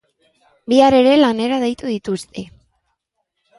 Bihar 0.73 0.97
ere 1.01 1.11
lanera 1.25 1.61
deitu 1.65 1.93
dituzte. 1.93 2.49